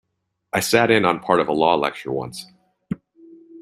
[0.51, 2.47] I sat in on part of a law lecture once.